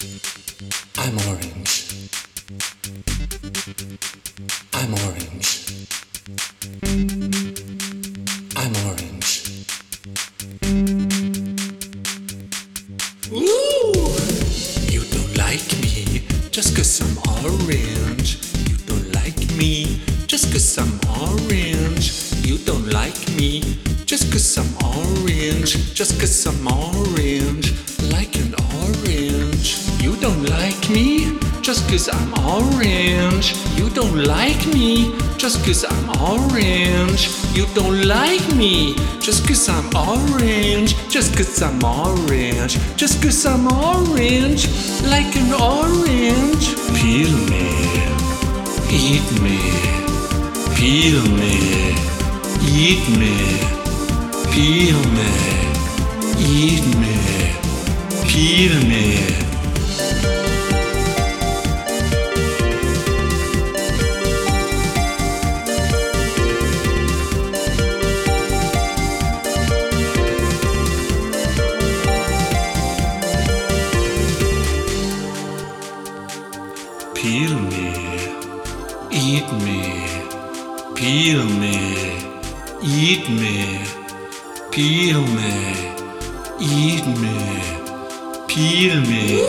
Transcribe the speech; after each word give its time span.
I'm 0.00 1.18
orange. 1.26 2.08
I'm 4.72 4.94
orange. 4.94 5.74
I'm 8.54 8.76
orange. 8.86 9.64
Ooh! 13.32 14.14
You 14.86 15.02
don't 15.10 15.36
like 15.36 15.66
me 15.82 16.22
just 16.52 16.76
cause 16.76 17.00
I'm 17.00 17.18
orange. 17.44 18.38
You 18.68 18.76
don't 18.86 19.12
like 19.12 19.36
me 19.56 20.00
just 20.28 20.52
cause 20.52 20.78
I'm 20.78 21.00
orange. 21.20 22.12
You 22.46 22.58
don't 22.58 22.88
like 22.90 23.18
me 23.36 23.80
just 24.06 24.30
cause 24.30 24.58
I'm 24.58 24.70
orange. 24.96 25.92
Just 25.92 26.20
cause 26.20 26.46
I'm 26.46 26.68
orange. 26.68 27.97
Don't 30.20 30.44
like 30.48 30.90
me 30.90 31.38
just 31.60 31.88
cause 31.88 32.08
I'm 32.08 32.32
orange. 32.46 33.54
You 33.76 33.90
don't 33.90 34.24
like 34.24 34.66
me 34.68 35.12
just 35.36 35.64
cause 35.64 35.84
I'm 35.84 36.08
orange. 36.20 37.28
You 37.54 37.66
don't 37.74 38.06
like 38.06 38.46
me 38.54 38.94
just 39.20 39.46
cause 39.46 39.68
I'm 39.68 39.86
orange. 39.94 40.96
Just 41.08 41.36
cause 41.36 41.62
I'm 41.62 41.82
orange. 41.84 42.78
Just 42.96 43.22
cause 43.22 43.44
I'm 43.46 43.66
orange. 43.66 44.66
Like 45.04 45.34
an 45.36 45.52
orange. 45.52 46.66
Peel 46.96 47.34
me. 47.50 47.66
Eat 48.90 49.28
me. 49.42 49.58
Peel 50.76 51.22
me. 51.40 51.56
Eat 52.64 53.04
me. 53.20 53.34
Peel 54.52 55.00
me. 55.16 55.30
Eat 56.38 56.84
me. 56.96 57.14
Peel 58.26 58.74
me. 58.86 58.88
Peel 58.88 58.88
me, 58.88 59.47
eat 79.12 79.52
me, 79.52 80.06
peel 80.94 81.44
me, 81.44 81.76
eat 82.82 83.28
me, 83.28 83.84
peel 84.70 85.20
me, 85.36 85.52
eat 86.58 87.06
me, 87.20 87.36
peel 88.48 89.00
me. 89.02 89.44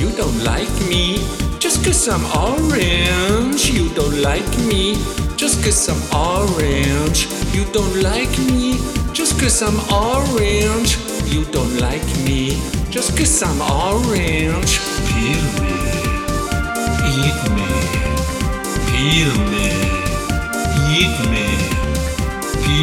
You 0.00 0.10
don't 0.16 0.42
like 0.42 0.72
me 0.88 1.18
just 1.58 1.84
cause 1.84 2.08
I'm 2.08 2.24
orange. 2.34 3.70
You 3.70 3.90
don't 3.90 4.22
like 4.22 4.50
me 4.68 4.96
just 5.36 5.62
cause 5.62 5.88
I'm 5.88 6.00
orange. 6.16 7.28
You 7.52 7.64
don't 7.72 8.02
like 8.02 8.36
me 8.50 8.78
just 9.12 9.38
cause 9.38 9.60
I'm 9.62 9.78
orange. 9.92 10.96
You 11.26 11.44
don't 11.52 11.78
like 11.78 12.08
me 12.24 12.58
just 12.90 13.18
cause 13.18 13.42
I'm 13.42 13.60
orange. 13.60 15.09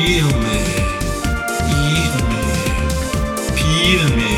Peel 0.08 0.30
me, 0.40 0.60
eat 1.76 2.14
me, 2.30 2.42
peel 3.58 4.08
me, 4.16 4.32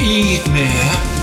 eat 0.00 0.48
me. 0.50 1.15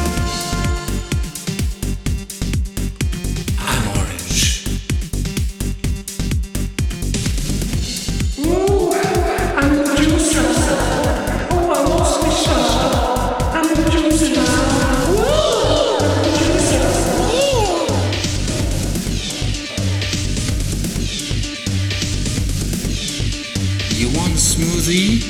You 24.03 24.09
want 24.17 24.33
a 24.33 24.35
smoothie? 24.35 25.23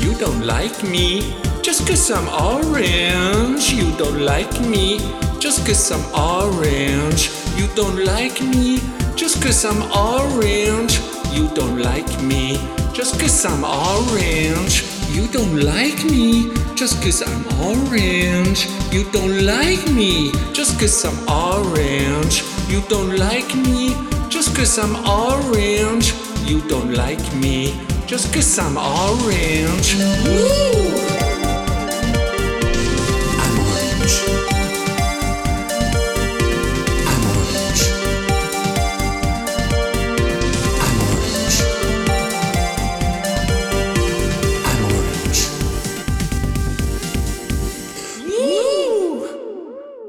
You 0.00 0.16
don't 0.20 0.46
like 0.46 0.84
me 0.84 1.34
just 1.60 1.84
cause 1.88 2.12
I'm 2.12 2.28
orange. 2.28 3.72
You 3.72 3.90
don't 3.98 4.20
like 4.20 4.60
me 4.60 5.00
just 5.40 5.66
cause 5.66 5.90
I'm 5.90 6.04
orange. 6.14 7.30
You 7.56 7.66
don't 7.74 8.04
like 8.04 8.40
me 8.40 8.78
just 9.16 9.42
cause 9.42 9.64
I'm 9.64 9.82
orange. 9.90 11.00
You 11.32 11.48
don't 11.56 11.82
like 11.82 12.22
me 12.22 12.56
just 12.92 13.18
cause 13.18 13.44
I'm 13.44 13.64
orange. 13.64 14.84
You 15.10 15.26
don't 15.32 15.58
like 15.58 16.04
me 16.04 16.54
just 16.76 17.02
cause 17.02 17.22
I'm 17.26 17.42
orange. 17.66 18.68
You 18.92 19.10
don't 19.10 19.44
like 19.44 19.84
me 19.90 20.30
just 20.52 20.78
cause 20.78 21.04
I'm 21.04 21.18
orange. 21.28 22.57
You 22.68 22.82
don't 22.82 23.16
like 23.16 23.54
me 23.54 23.96
just 24.28 24.54
cause 24.54 24.78
I'm 24.78 24.94
orange. 25.08 26.12
You 26.44 26.60
don't 26.68 26.92
like 26.92 27.34
me 27.34 27.74
just 28.06 28.32
cause 28.32 28.58
I'm 28.58 28.76
orange. 28.76 29.96